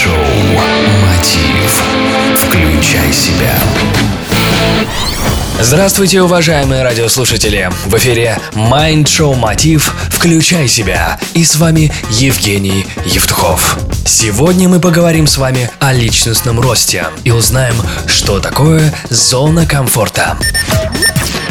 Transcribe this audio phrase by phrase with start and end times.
[0.00, 0.14] Майнд-шоу
[1.02, 1.82] «Мотив».
[2.36, 3.54] Включай себя.
[5.60, 7.70] Здравствуйте, уважаемые радиослушатели!
[7.84, 13.78] В эфире Mind Show Мотив «Включай себя» и с вами Евгений Евтухов.
[14.06, 17.74] Сегодня мы поговорим с вами о личностном росте и узнаем,
[18.06, 20.38] что такое зона комфорта.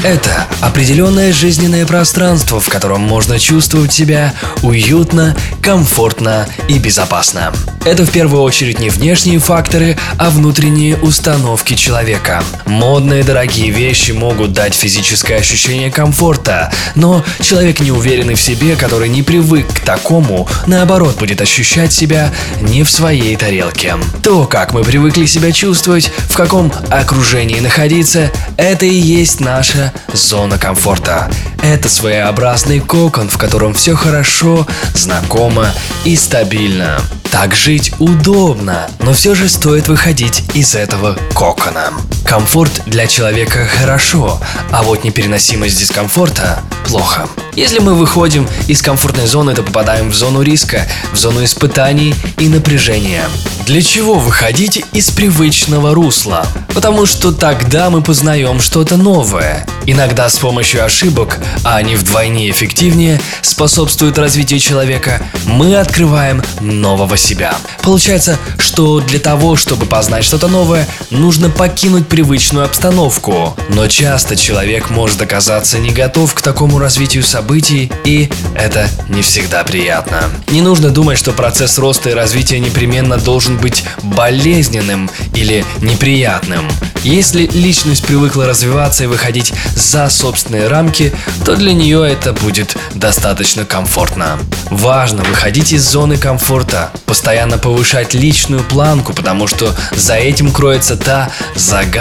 [0.04, 7.52] Это определенное жизненное пространство, в котором можно чувствовать себя уютно, комфортно и безопасно.
[7.84, 12.42] Это в первую очередь не внешние факторы, а внутренние установки человека.
[12.66, 19.22] Модные дорогие вещи могут дать физическое ощущение комфорта, но человек неуверенный в себе, который не
[19.22, 23.96] привык к такому, наоборот будет ощущать себя не в своей тарелке.
[24.24, 30.58] То, как мы привыкли себя чувствовать, в каком окружении находиться, это и есть наша зона
[30.58, 31.30] комфорта.
[31.62, 35.68] Это своеобразный кокон, в котором все хорошо, знакомо
[36.06, 37.00] и стабильно.
[37.32, 41.92] Так жить удобно, но все же стоит выходить из этого кокона.
[42.30, 47.28] Комфорт для человека хорошо, а вот непереносимость дискомфорта плохо.
[47.56, 52.48] Если мы выходим из комфортной зоны, то попадаем в зону риска, в зону испытаний и
[52.48, 53.24] напряжения.
[53.66, 56.46] Для чего выходить из привычного русла?
[56.74, 59.68] Потому что тогда мы познаем что-то новое.
[59.86, 67.56] Иногда с помощью ошибок, а они вдвойне эффективнее, способствуют развитию человека, мы открываем нового себя.
[67.82, 73.56] Получается, что для того, чтобы познать что-то новое, нужно покинуть привычную обстановку.
[73.70, 79.64] Но часто человек может оказаться не готов к такому развитию событий, и это не всегда
[79.64, 80.24] приятно.
[80.50, 86.70] Не нужно думать, что процесс роста и развития непременно должен быть болезненным или неприятным.
[87.04, 91.14] Если личность привыкла развиваться и выходить за собственные рамки,
[91.46, 94.38] то для нее это будет достаточно комфортно.
[94.70, 101.32] Важно выходить из зоны комфорта, постоянно повышать личную планку, потому что за этим кроется та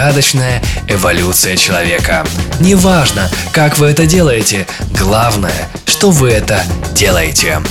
[0.09, 2.25] загадочная эволюция человека.
[2.59, 4.65] Неважно, как вы это делаете,
[4.97, 6.63] главное, что вы это
[6.93, 7.61] делаете.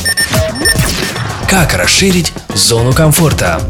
[1.48, 3.60] Как расширить зону комфорта?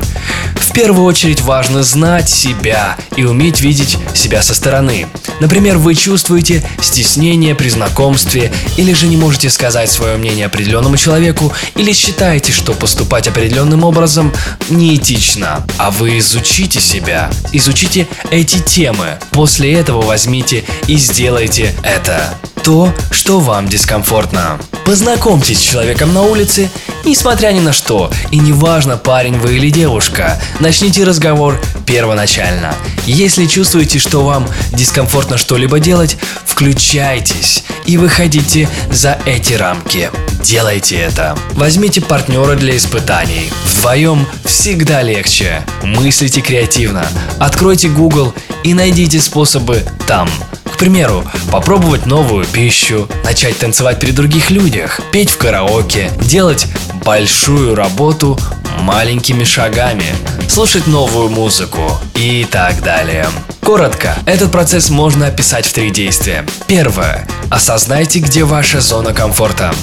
[0.68, 5.06] В первую очередь важно знать себя и уметь видеть себя со стороны.
[5.40, 11.52] Например, вы чувствуете стеснение при знакомстве или же не можете сказать свое мнение определенному человеку
[11.74, 14.32] или считаете, что поступать определенным образом
[14.68, 15.66] неэтично.
[15.78, 19.18] А вы изучите себя, изучите эти темы.
[19.30, 22.34] После этого возьмите и сделайте это
[22.68, 24.60] то, что вам дискомфортно.
[24.84, 26.68] Познакомьтесь с человеком на улице,
[27.06, 32.74] несмотря ни на что, и неважно, парень вы или девушка, начните разговор первоначально.
[33.06, 40.10] Если чувствуете, что вам дискомфортно что-либо делать, включайтесь и выходите за эти рамки.
[40.42, 41.38] Делайте это.
[41.52, 43.50] Возьмите партнера для испытаний.
[43.64, 45.62] Вдвоем всегда легче.
[45.82, 47.06] Мыслите креативно.
[47.38, 50.28] Откройте Google и найдите способы там.
[50.78, 56.66] Примеру, попробовать новую пищу, начать танцевать при других людях, петь в караоке, делать
[57.04, 58.38] большую работу
[58.80, 60.06] маленькими шагами,
[60.48, 63.26] слушать новую музыку и так далее.
[63.60, 66.46] Коротко, этот процесс можно описать в три действия.
[66.68, 67.26] Первое.
[67.50, 69.74] Осознайте, где ваша зона комфорта.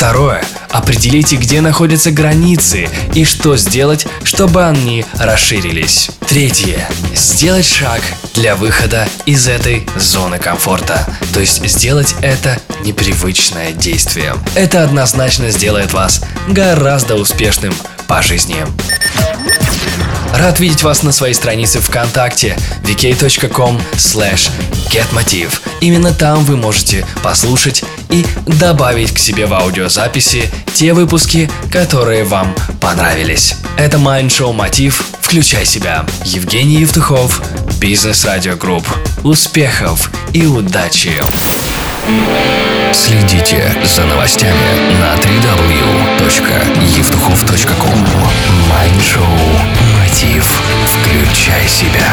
[0.00, 0.42] Второе.
[0.70, 6.10] Определите, где находятся границы и что сделать, чтобы они расширились.
[6.26, 6.88] Третье.
[7.14, 8.00] Сделать шаг
[8.32, 11.06] для выхода из этой зоны комфорта.
[11.34, 14.36] То есть сделать это непривычное действие.
[14.54, 17.74] Это однозначно сделает вас гораздо успешным
[18.08, 18.64] по жизни.
[20.40, 24.50] Рад видеть вас на своей странице ВКонтакте vk.com slash
[24.90, 25.60] getmotiv.
[25.82, 32.54] Именно там вы можете послушать и добавить к себе в аудиозаписи те выпуски, которые вам
[32.80, 33.56] понравились.
[33.76, 36.06] Это Mind Show Мотив «Включай себя».
[36.24, 37.42] Евгений Евтухов,
[37.78, 38.86] Бизнес Радио Групп.
[39.22, 41.20] Успехов и удачи!
[42.94, 44.56] Следите за новостями
[44.98, 46.49] на www.евтухов.ком
[51.80, 52.09] себя.